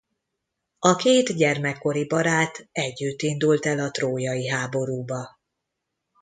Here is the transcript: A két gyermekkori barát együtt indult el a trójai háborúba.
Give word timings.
A 0.79 0.95
két 0.95 1.35
gyermekkori 1.35 2.05
barát 2.05 2.67
együtt 2.71 3.21
indult 3.21 3.65
el 3.65 3.79
a 3.79 3.91
trójai 3.91 4.47
háborúba. 4.47 5.37